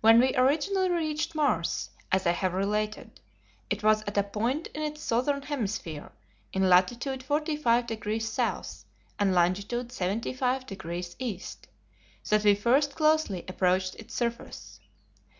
[0.00, 3.20] When we originally reached Mars, as I have related,
[3.70, 6.10] it was at a point in its southern hemisphere,
[6.52, 8.84] in latitude 45 degrees south,
[9.16, 11.68] and longitude 75 degrees east,
[12.30, 14.80] that we first closely approached its surface.